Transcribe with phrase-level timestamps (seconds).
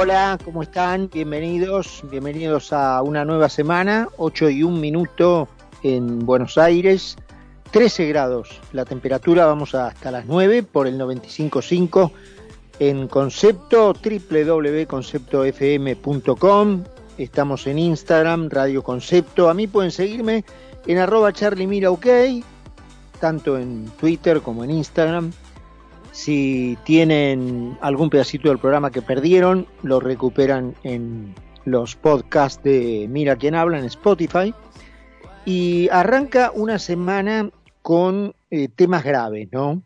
[0.00, 1.10] hola, ¿cómo están?
[1.12, 5.46] Bienvenidos, bienvenidos a una nueva semana, 8 y 1 minuto
[5.82, 7.18] en Buenos Aires,
[7.70, 12.12] 13 grados la temperatura, vamos hasta las 9 por el 95.5
[12.78, 16.84] en concepto www.conceptofm.com,
[17.18, 20.46] estamos en Instagram, Radio Concepto, a mí pueden seguirme
[20.86, 22.42] en arroba charlie
[23.20, 25.30] tanto en Twitter como en Instagram,
[26.12, 33.36] si tienen algún pedacito del programa que perdieron, lo recuperan en los podcasts de Mira
[33.36, 34.54] quién habla en Spotify.
[35.44, 37.50] Y arranca una semana
[37.82, 39.82] con eh, temas graves, ¿no?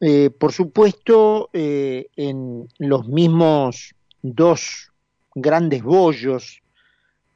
[0.00, 4.92] Eh, por supuesto, eh, en los mismos dos
[5.34, 6.62] grandes bollos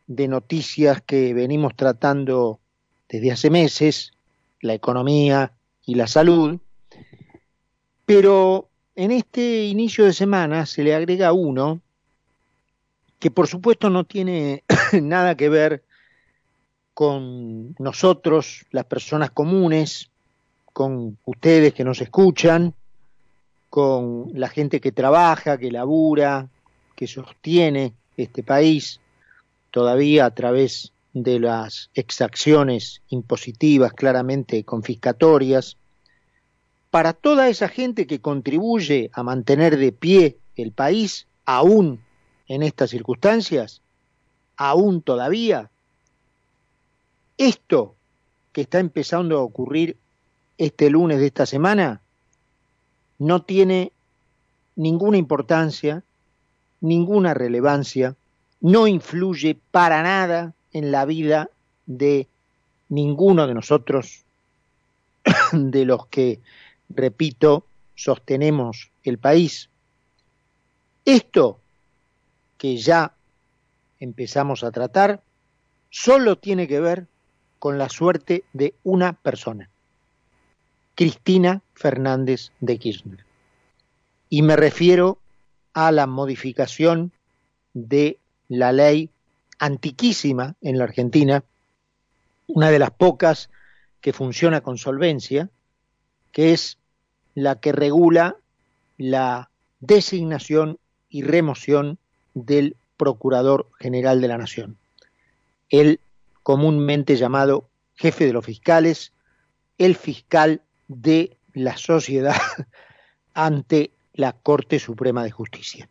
[0.06, 2.60] de noticias que venimos tratando
[3.08, 4.12] desde hace meses,
[4.60, 5.52] la economía
[5.84, 6.58] y la salud,
[8.08, 11.82] pero en este inicio de semana se le agrega uno
[13.18, 14.64] que por supuesto no tiene
[15.02, 15.82] nada que ver
[16.94, 20.08] con nosotros, las personas comunes,
[20.72, 22.72] con ustedes que nos escuchan,
[23.68, 26.48] con la gente que trabaja, que labura,
[26.96, 29.00] que sostiene este país,
[29.70, 35.76] todavía a través de las exacciones impositivas claramente confiscatorias,
[36.90, 42.00] para toda esa gente que contribuye a mantener de pie el país, aún
[42.48, 43.82] en estas circunstancias,
[44.56, 45.70] aún todavía,
[47.36, 47.94] esto
[48.52, 49.96] que está empezando a ocurrir
[50.56, 52.00] este lunes de esta semana
[53.18, 53.92] no tiene
[54.76, 56.02] ninguna importancia,
[56.80, 58.16] ninguna relevancia,
[58.60, 61.50] no influye para nada en la vida
[61.86, 62.26] de
[62.88, 64.24] ninguno de nosotros,
[65.52, 66.40] de los que
[66.88, 69.70] repito, sostenemos el país.
[71.04, 71.60] Esto
[72.56, 73.14] que ya
[74.00, 75.22] empezamos a tratar
[75.90, 77.06] solo tiene que ver
[77.58, 79.68] con la suerte de una persona,
[80.94, 83.24] Cristina Fernández de Kirchner.
[84.28, 85.18] Y me refiero
[85.72, 87.12] a la modificación
[87.74, 88.18] de
[88.48, 89.10] la ley
[89.58, 91.44] antiquísima en la Argentina,
[92.46, 93.50] una de las pocas
[94.00, 95.50] que funciona con solvencia,
[96.32, 96.77] que es
[97.42, 98.36] la que regula
[98.96, 99.48] la
[99.80, 100.78] designación
[101.08, 101.98] y remoción
[102.34, 104.76] del Procurador General de la Nación,
[105.70, 106.00] el
[106.42, 109.12] comúnmente llamado jefe de los fiscales,
[109.78, 112.36] el fiscal de la sociedad
[113.34, 115.88] ante la Corte Suprema de Justicia.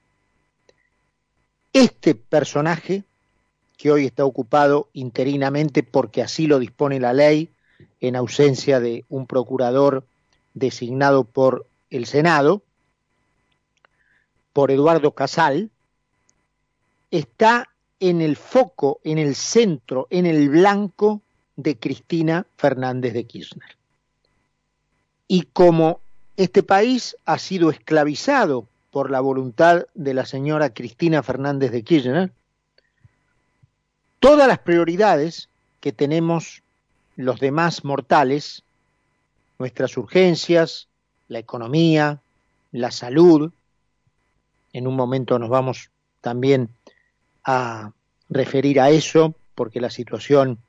[1.72, 3.04] Este personaje,
[3.78, 7.50] que hoy está ocupado interinamente porque así lo dispone la ley,
[8.02, 10.04] en ausencia de un procurador
[10.60, 12.62] designado por el Senado,
[14.54, 15.70] por Eduardo Casal,
[17.12, 17.70] está
[18.00, 21.22] en el foco, en el centro, en el blanco
[21.56, 23.78] de Cristina Fernández de Kirchner.
[25.28, 26.00] Y como
[26.38, 32.32] este país ha sido esclavizado por la voluntad de la señora Cristina Fernández de Kirchner,
[34.20, 36.62] todas las prioridades que tenemos
[37.16, 38.64] los demás mortales
[39.60, 40.88] nuestras urgencias,
[41.28, 42.20] la economía,
[42.72, 43.52] la salud.
[44.74, 45.90] En un momento nos vamos
[46.22, 46.70] también
[47.44, 47.92] a
[48.30, 50.60] referir a eso, porque la situación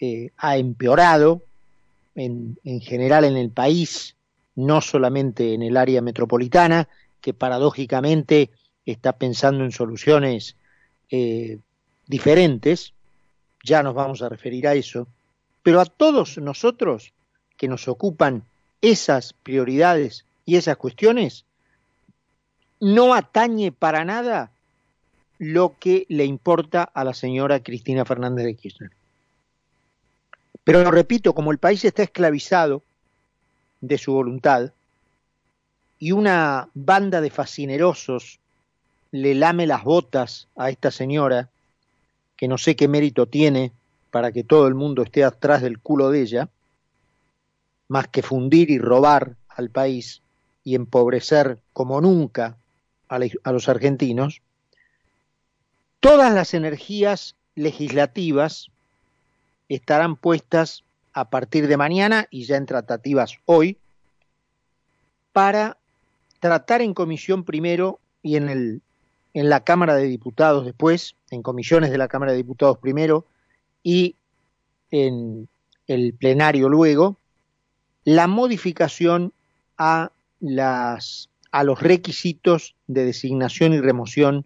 [0.00, 1.42] eh, ha empeorado
[2.14, 4.14] en, general en el país,
[4.54, 6.88] no solamente en el área metropolitana,
[7.20, 8.50] que paradójicamente
[8.86, 10.56] está pensando en soluciones
[11.10, 11.58] eh,
[12.06, 12.92] diferentes,
[13.64, 15.08] ya nos vamos a referir a eso,
[15.62, 17.12] pero a todos nosotros
[17.56, 18.42] que nos ocupan
[18.80, 21.44] esas prioridades y esas cuestiones,
[22.80, 24.50] no atañe para nada
[25.38, 28.90] lo que le importa a la señora Cristina Fernández de Kirchner.
[30.64, 32.82] Pero repito, como el país está esclavizado
[33.80, 34.72] de su voluntad
[35.98, 38.38] y una banda de fascinerosos
[39.10, 41.48] le lame las botas a esta señora,
[42.36, 43.72] que no sé qué mérito tiene
[44.10, 46.48] para que todo el mundo esté atrás del culo de ella,
[47.94, 50.20] más que fundir y robar al país
[50.64, 52.56] y empobrecer como nunca
[53.08, 53.20] a,
[53.52, 54.42] los argentinos,
[56.00, 58.72] todas las energías legislativas
[59.68, 60.82] estarán puestas
[61.12, 63.78] a partir de mañana y ya en tratativas hoy
[65.32, 65.76] para
[66.40, 68.82] tratar en comisión primero y en, el,
[69.34, 73.24] en la Cámara de Diputados después, en comisiones de la Cámara de Diputados primero
[73.84, 74.16] y
[74.90, 75.46] en
[75.86, 77.18] el plenario luego,
[78.04, 79.32] la modificación
[79.78, 80.10] a
[80.40, 84.44] las a los requisitos de designación y remoción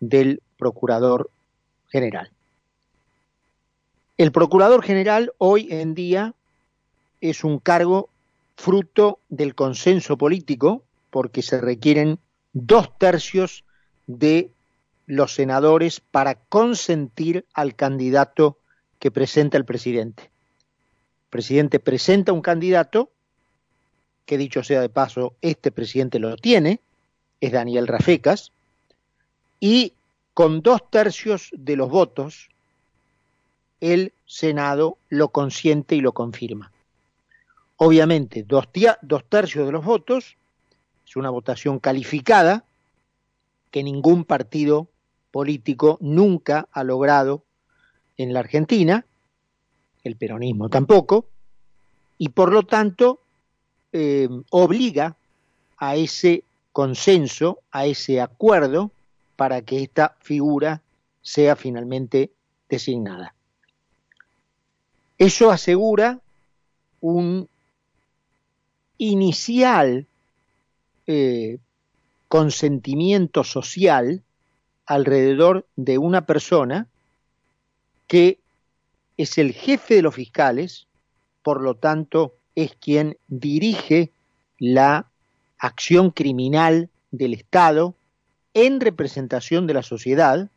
[0.00, 1.30] del Procurador
[1.88, 2.30] General.
[4.18, 6.34] El Procurador General hoy en día
[7.22, 8.10] es un cargo
[8.56, 12.18] fruto del consenso político porque se requieren
[12.52, 13.64] dos tercios
[14.06, 14.50] de
[15.06, 18.58] los senadores para consentir al candidato
[18.98, 20.30] que presenta el presidente.
[21.34, 23.10] Presidente presenta un candidato,
[24.24, 26.78] que dicho sea de paso, este presidente lo tiene,
[27.40, 28.52] es Daniel Rafecas,
[29.58, 29.94] y
[30.32, 32.50] con dos tercios de los votos,
[33.80, 36.70] el Senado lo consiente y lo confirma.
[37.78, 38.68] Obviamente, dos,
[39.02, 40.36] dos tercios de los votos
[41.04, 42.62] es una votación calificada
[43.72, 44.86] que ningún partido
[45.32, 47.42] político nunca ha logrado
[48.18, 49.04] en la Argentina,
[50.04, 51.26] el peronismo tampoco,
[52.18, 53.20] y por lo tanto
[53.92, 55.16] eh, obliga
[55.78, 58.90] a ese consenso, a ese acuerdo,
[59.36, 60.82] para que esta figura
[61.22, 62.30] sea finalmente
[62.68, 63.34] designada.
[65.18, 66.20] Eso asegura
[67.00, 67.48] un
[68.98, 70.06] inicial
[71.06, 71.58] eh,
[72.28, 74.22] consentimiento social
[74.86, 76.86] alrededor de una persona
[78.06, 78.38] que
[79.16, 80.86] es el jefe de los fiscales,
[81.42, 84.10] por lo tanto es quien dirige
[84.58, 85.06] la
[85.58, 87.94] acción criminal del Estado
[88.54, 90.48] en representación de la sociedad,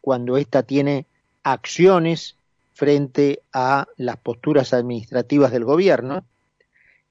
[0.00, 1.06] cuando ésta tiene
[1.42, 2.36] acciones
[2.74, 6.24] frente a las posturas administrativas del gobierno,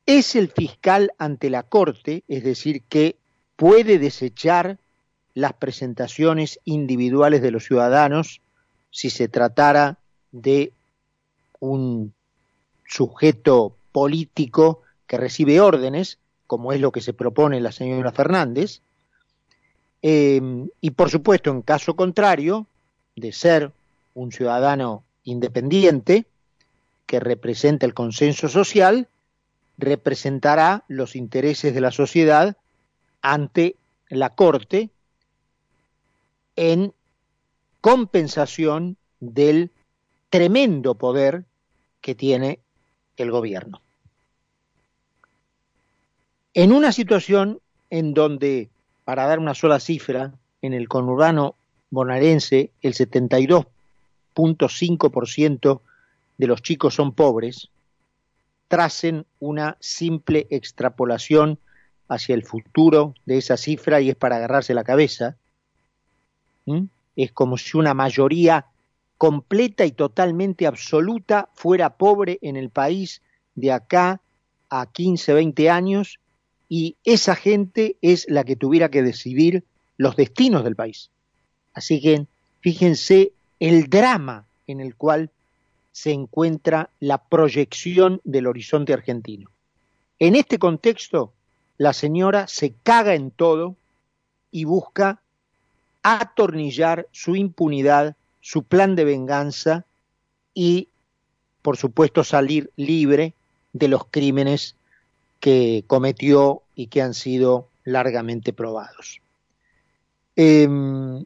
[0.05, 3.15] es el fiscal ante la Corte, es decir, que
[3.55, 4.77] puede desechar
[5.33, 8.41] las presentaciones individuales de los ciudadanos
[8.91, 9.97] si se tratara
[10.31, 10.71] de
[11.65, 12.13] un
[12.87, 18.81] sujeto político que recibe órdenes, como es lo que se propone la señora Fernández,
[20.01, 20.41] eh,
[20.81, 22.67] y por supuesto, en caso contrario,
[23.15, 23.71] de ser
[24.13, 26.25] un ciudadano independiente
[27.05, 29.07] que representa el consenso social,
[29.77, 32.55] representará los intereses de la sociedad
[33.21, 33.75] ante
[34.09, 34.89] la Corte
[36.55, 36.93] en
[37.81, 39.71] compensación del
[40.29, 41.43] tremendo poder
[42.05, 42.59] que tiene
[43.17, 43.81] el gobierno.
[46.53, 47.59] En una situación
[47.89, 48.69] en donde,
[49.05, 51.55] para dar una sola cifra, en el conurbano
[51.89, 55.81] bonaerense el 72.5%
[56.37, 57.69] de los chicos son pobres,
[58.67, 61.57] tracen una simple extrapolación
[62.07, 65.37] hacia el futuro de esa cifra y es para agarrarse la cabeza.
[67.15, 68.67] Es como si una mayoría
[69.17, 73.21] completa y totalmente absoluta fuera pobre en el país
[73.55, 74.21] de acá
[74.69, 76.19] a 15, 20 años
[76.67, 79.63] y esa gente es la que tuviera que decidir
[79.97, 81.09] los destinos del país.
[81.73, 82.25] Así que
[82.61, 85.29] fíjense el drama en el cual
[85.91, 89.49] se encuentra la proyección del horizonte argentino.
[90.19, 91.31] En este contexto,
[91.77, 93.75] la señora se caga en todo
[94.51, 95.21] y busca
[96.03, 99.85] atornillar su impunidad, su plan de venganza
[100.53, 100.87] y,
[101.63, 103.33] por supuesto, salir libre
[103.73, 104.75] de los crímenes
[105.39, 109.19] que cometió y que han sido largamente probados.
[110.35, 111.25] Em,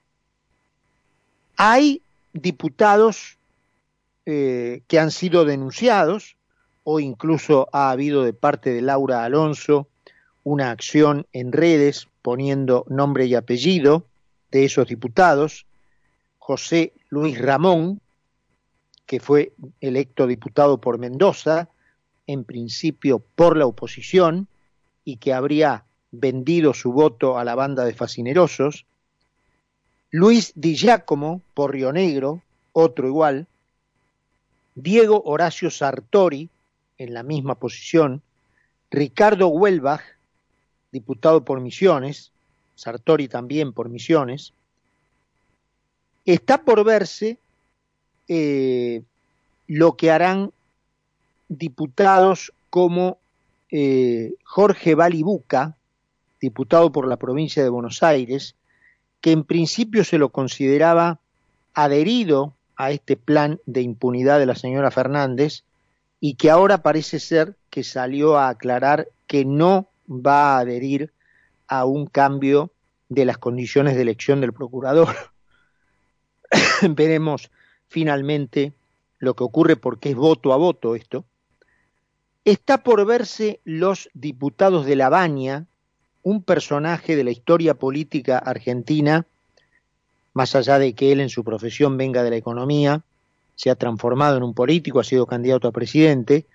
[1.58, 3.38] hay diputados
[4.26, 6.38] eh, que han sido denunciados
[6.86, 9.90] o incluso ha habido de parte de Laura Alonso
[10.46, 14.06] una acción en redes poniendo nombre y apellido
[14.52, 15.66] de esos diputados,
[16.50, 18.02] José Luis Ramón,
[19.06, 21.70] que fue electo diputado por Mendoza,
[22.26, 24.48] en principio por la oposición,
[25.06, 28.88] y que habría vendido su voto a la banda de fascinerosos,
[30.10, 32.42] Luis Di Giacomo por Río Negro,
[32.74, 33.46] otro igual,
[34.74, 36.50] Diego Horacio Sartori,
[36.98, 38.24] en la misma posición,
[38.90, 40.02] Ricardo Huelbach,
[40.92, 42.32] diputado por Misiones,
[42.74, 44.54] Sartori también por Misiones,
[46.34, 47.38] está por verse
[48.28, 49.02] eh,
[49.68, 50.52] lo que harán
[51.48, 53.18] diputados como
[53.72, 55.76] eh, Jorge Balibuca,
[56.40, 58.56] diputado por la provincia de Buenos Aires,
[59.22, 61.20] que en principio se lo consideraba
[61.74, 65.64] adherido a este plan de impunidad de la señora Fernández
[66.20, 71.12] y que ahora parece ser que salió a aclarar que no va a adherir
[71.68, 72.72] a un cambio
[73.10, 75.16] de las condiciones de elección del procurador.
[76.90, 77.52] Veremos
[77.88, 78.74] finalmente
[79.20, 81.26] lo que ocurre porque es voto a voto esto.
[82.46, 85.66] Está por verse los diputados de La Baña,
[86.24, 89.26] un personaje de la historia política argentina,
[90.34, 93.04] más allá de que él en su profesión venga de la economía,
[93.56, 96.46] se ha transformado en un político, ha sido candidato a presidente,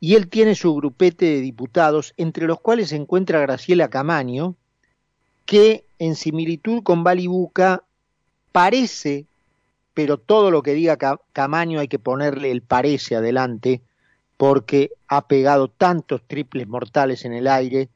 [0.00, 4.54] y él tiene su grupete de diputados, entre los cuales se encuentra Graciela Camaño,
[5.44, 7.84] que en similitud con Balibuca
[8.52, 9.26] parece,
[9.96, 10.98] pero todo lo que diga
[11.32, 13.80] Camaño hay que ponerle el parece adelante,
[14.36, 17.88] porque ha pegado tantos triples mortales en el aire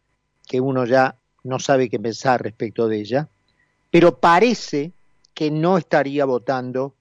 [0.49, 3.29] que uno ya no sabe qué pensar respecto de ella,
[3.91, 4.93] pero parece
[5.35, 6.95] que no estaría votando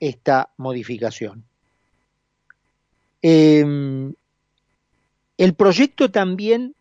[0.00, 1.44] esta modificación.
[3.22, 4.12] Em,
[5.38, 6.74] el proyecto también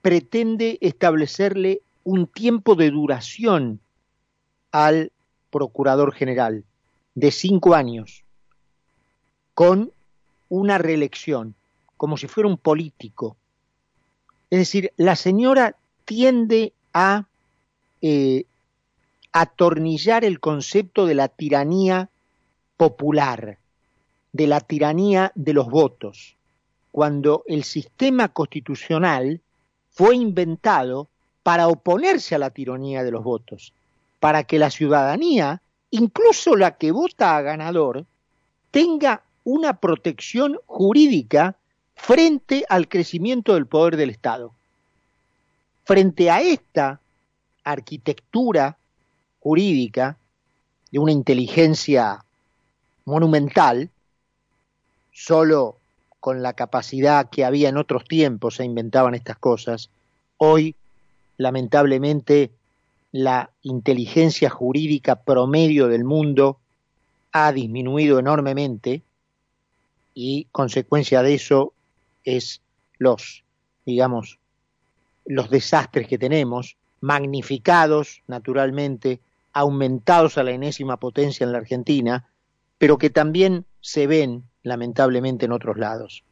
[0.00, 3.80] pretende establecerle un tiempo de duración
[4.70, 5.10] al
[5.50, 6.64] Procurador General
[7.14, 8.22] de cinco años,
[9.54, 9.90] con
[10.48, 11.54] una reelección,
[11.96, 13.36] como si fuera un político.
[14.50, 15.74] Es decir, la señora
[16.04, 17.24] tiende a
[18.02, 18.44] eh,
[19.32, 22.08] atornillar el concepto de la tiranía
[22.76, 23.58] popular,
[24.32, 26.36] de la tiranía de los votos,
[26.92, 29.40] cuando el sistema constitucional
[29.90, 31.08] fue inventado
[31.42, 33.72] para oponerse a la tiranía de los votos,
[34.20, 38.04] para que la ciudadanía, incluso la que vota a ganador,
[38.70, 41.56] tenga una protección jurídica
[41.94, 44.52] frente al crecimiento del poder del Estado.
[45.84, 47.00] Frente a esta
[47.64, 48.76] arquitectura
[49.40, 50.16] jurídica
[50.90, 52.24] de una inteligencia
[53.04, 53.90] monumental,
[55.12, 55.76] solo
[56.20, 59.90] con la capacidad que había en otros tiempos se inventaban estas cosas,
[60.38, 60.74] hoy
[61.36, 62.50] lamentablemente
[63.12, 66.58] la inteligencia jurídica promedio del mundo
[67.32, 69.02] ha disminuido enormemente
[70.14, 71.72] y consecuencia de eso
[72.24, 72.62] es
[72.98, 73.44] los,
[73.84, 74.38] digamos,
[75.26, 79.20] los desastres que tenemos, magnificados naturalmente,
[79.52, 82.28] aumentados a la enésima potencia en la Argentina,
[82.78, 86.24] pero que también se ven lamentablemente en otros lados.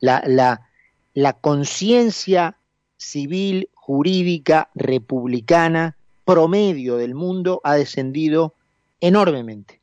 [0.00, 0.68] La, la,
[1.14, 2.56] la conciencia
[2.96, 5.97] civil, jurídica, republicana,
[6.28, 8.52] promedio del mundo ha descendido
[9.00, 9.80] enormemente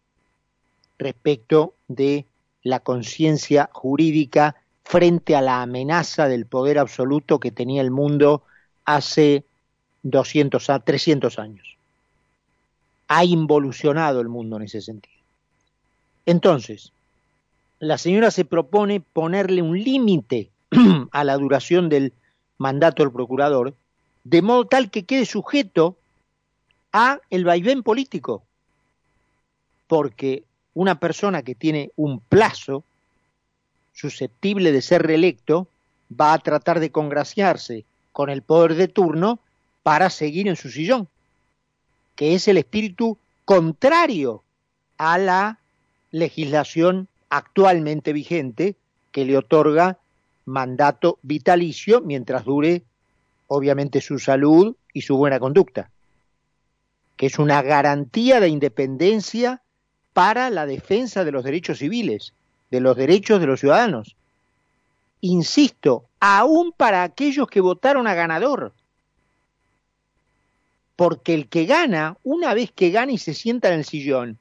[1.00, 2.28] respecto de
[2.62, 8.44] la conciencia jurídica frente a la amenaza del poder absoluto que tenía el mundo
[8.86, 9.44] hace
[10.04, 11.78] 200 a 300 años.
[13.08, 15.16] Ha involucionado el mundo en ese sentido.
[16.28, 16.92] Entonces,
[17.80, 20.52] la señora se propone ponerle un límite
[21.12, 22.14] a la duración del
[22.60, 23.74] mandato del procurador,
[24.24, 25.98] de modo tal que quede sujeto
[26.98, 28.42] a el vaivén político,
[29.88, 32.86] porque una persona que tiene un plazo
[33.92, 35.68] susceptible de ser reelecto
[36.10, 37.84] va a tratar de congraciarse
[38.14, 39.40] con el poder de turno
[39.84, 41.10] para seguir en su sillón,
[42.16, 44.42] que es el espíritu contrario
[44.98, 45.60] a la
[46.12, 48.78] legislación actualmente vigente
[49.12, 49.98] que le otorga
[50.46, 52.84] mandato vitalicio mientras dure
[53.48, 55.90] obviamente su salud y su buena conducta,
[57.26, 59.62] es una garantía de independencia
[60.14, 62.34] para la defensa de los derechos civiles,
[62.72, 64.16] de los derechos de los ciudadanos.
[65.22, 68.74] Insisto, aún para aquellos que votaron a ganador.
[70.96, 74.38] Porque el que gana, una vez que gana y se sienta en el sillón,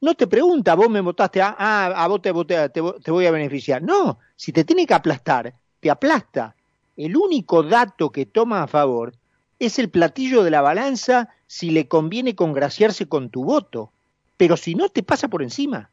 [0.00, 3.82] no te pregunta, vos me votaste, a, ah, a vos te voy a beneficiar.
[3.82, 6.56] No, si te tiene que aplastar, te aplasta.
[6.96, 9.14] El único dato que toma a favor
[9.60, 13.92] es el platillo de la balanza si le conviene congraciarse con tu voto
[14.38, 15.90] pero si no te pasa por encima.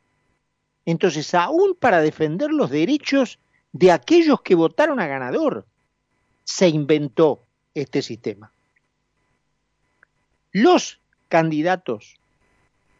[0.85, 3.37] Entonces, aún para defender los derechos
[3.73, 5.65] de aquellos que votaron a ganador,
[6.45, 7.41] se inventó
[7.75, 8.51] este sistema.
[10.51, 12.15] Los candidatos,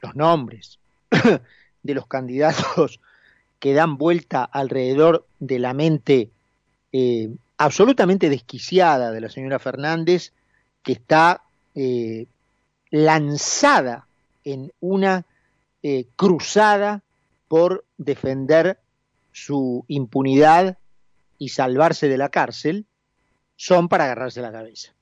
[0.01, 0.77] los nombres
[1.81, 2.99] de los candidatos
[3.59, 6.29] que dan vuelta alrededor de la mente
[6.91, 10.31] eh, absolutamente desquiciada de la señora Fernández,
[10.83, 11.41] que está
[11.73, 12.27] eh,
[12.91, 14.07] lanzada
[14.43, 15.25] en una
[15.83, 17.01] eh, cruzada
[17.47, 18.79] por defender
[19.31, 20.77] su impunidad
[21.37, 22.85] y salvarse de la cárcel,
[23.55, 24.93] son para agarrarse la cabeza.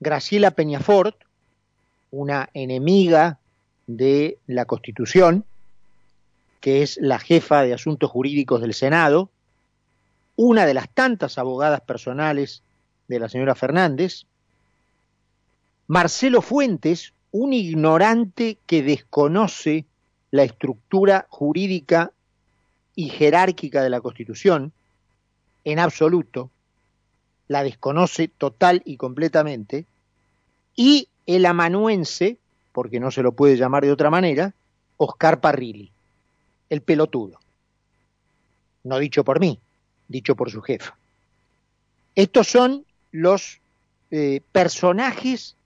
[0.00, 1.16] Graciela Peñafort,
[2.10, 3.38] una enemiga
[3.86, 5.44] de la Constitución,
[6.60, 9.30] que es la jefa de asuntos jurídicos del Senado,
[10.36, 12.62] una de las tantas abogadas personales
[13.08, 14.26] de la señora Fernández,
[15.88, 19.84] Marcelo Fuentes, un ignorante que desconoce
[20.30, 22.10] la estructura jurídica
[22.96, 24.72] y jerárquica de la Constitución,
[25.64, 26.50] en absoluto,
[27.48, 29.86] la desconoce total y completamente,
[30.74, 32.38] y el amanuense,
[32.72, 34.54] porque no se lo puede llamar de otra manera,
[34.96, 35.90] Oscar Parrilli,
[36.68, 37.38] el pelotudo.
[38.82, 39.60] No dicho por mí,
[40.08, 40.96] dicho por su jefa.
[42.14, 43.60] Estos son los
[44.10, 45.56] eh, personajes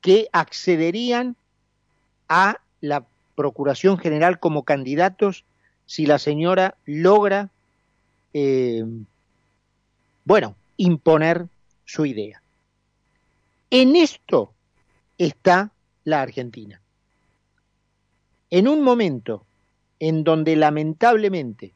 [0.00, 1.36] que accederían
[2.28, 5.44] a la Procuración General como candidatos
[5.86, 7.50] si la señora logra,
[8.34, 8.84] eh,
[10.24, 11.46] bueno, imponer
[11.84, 12.42] su idea.
[13.70, 14.52] En esto
[15.16, 15.70] está
[16.04, 16.80] la Argentina.
[18.50, 19.44] En un momento
[20.00, 21.72] en donde lamentablemente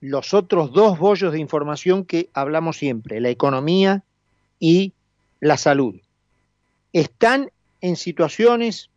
[0.00, 4.02] los otros dos bollos de información que hablamos siempre, la economía
[4.58, 4.92] y
[5.40, 6.00] la salud,
[6.92, 8.90] están en situaciones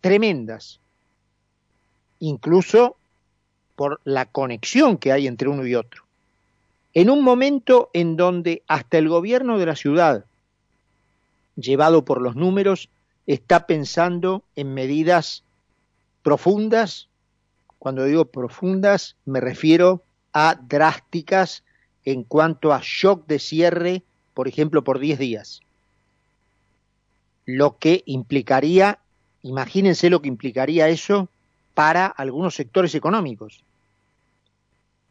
[0.00, 0.80] tremendas,
[2.20, 2.96] incluso
[3.76, 6.04] por la conexión que hay entre uno y otro.
[6.94, 10.24] En un momento en donde hasta el gobierno de la ciudad,
[11.56, 12.88] llevado por los números,
[13.26, 15.44] está pensando en medidas
[16.22, 17.08] profundas,
[17.78, 21.62] cuando digo profundas me refiero a drásticas
[22.04, 24.02] en cuanto a shock de cierre,
[24.34, 25.60] por ejemplo, por 10 días.
[27.48, 28.98] Lo que implicaría
[29.42, 31.28] Imagínense lo que implicaría eso
[31.74, 33.62] para algunos sectores económicos.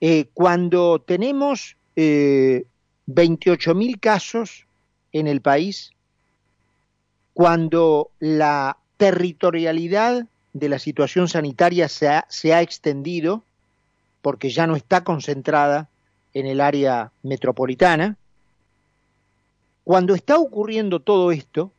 [0.02, 2.66] Eh, cuando tenemos eh,
[3.08, 4.66] 28.000 casos
[5.14, 5.92] en el país,
[7.34, 13.44] cuando la territorialidad de la situación sanitaria se ha, se ha extendido,
[14.22, 15.88] porque ya no está concentrada
[16.34, 18.18] en el área metropolitana,
[19.84, 21.72] cuando está ocurriendo todo esto,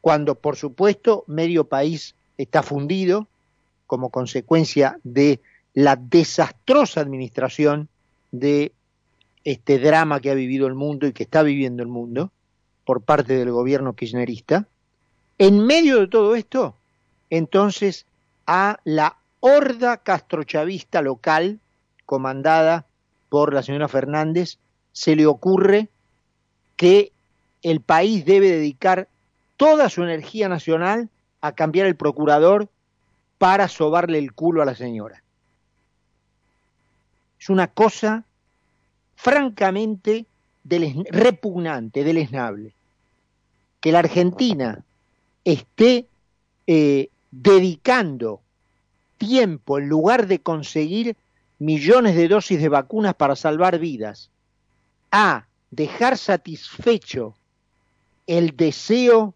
[0.00, 3.28] cuando por supuesto medio país está fundido
[3.86, 5.40] como consecuencia de
[5.74, 7.88] la desastrosa administración
[8.32, 8.72] de
[9.44, 12.30] este drama que ha vivido el mundo y que está viviendo el mundo
[12.84, 14.66] por parte del gobierno kirchnerista.
[15.38, 16.74] En medio de todo esto,
[17.30, 18.06] entonces,
[18.46, 21.60] a la horda castrochavista local,
[22.04, 22.86] comandada
[23.28, 24.58] por la señora Fernández,
[24.92, 25.88] se le ocurre
[26.76, 27.12] que
[27.62, 29.08] el país debe dedicar
[29.60, 31.10] toda su energía nacional
[31.42, 32.70] a cambiar el procurador
[33.36, 35.22] para sobarle el culo a la señora.
[37.38, 38.24] Es una cosa
[39.16, 40.24] francamente
[40.64, 42.72] repugnante, deleznable.
[43.82, 44.82] Que la Argentina
[45.44, 46.06] esté
[46.66, 48.40] eh, dedicando
[49.18, 51.16] tiempo en lugar de conseguir
[51.58, 54.30] millones de dosis de vacunas para salvar vidas,
[55.12, 57.34] a dejar satisfecho
[58.26, 59.34] el deseo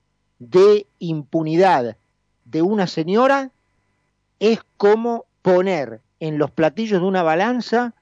[0.50, 1.96] de impunidad
[2.44, 3.50] de una señora
[4.40, 7.94] es como poner en los platillos de una balanza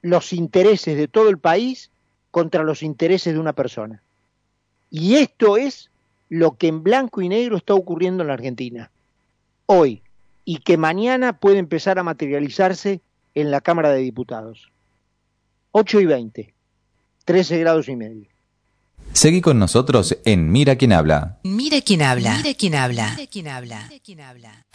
[0.00, 1.90] los intereses de todo el país
[2.30, 4.02] contra los intereses de una persona.
[4.90, 5.90] Y esto es
[6.28, 8.90] lo que en blanco y negro está ocurriendo en la Argentina
[9.66, 10.02] hoy
[10.44, 13.00] y que mañana puede empezar a materializarse
[13.34, 14.70] en la Cámara de Diputados.
[15.72, 16.54] 8 y 20,
[17.24, 18.31] 13 grados y medio.
[19.12, 21.38] Seguí con nosotros en Mira quién habla.
[21.44, 22.38] Mira quién habla.
[22.38, 23.14] Mira quién habla.
[23.16, 23.86] Mira quién habla.
[23.88, 24.66] Mira quién habla.